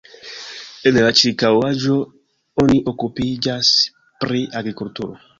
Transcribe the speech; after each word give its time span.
En 0.91 0.95
la 1.01 1.09
ĉirkaŭaĵo 1.19 1.97
oni 2.63 2.77
okupiĝas 2.93 3.69
pri 4.25 4.41
agrikulturo. 4.63 5.19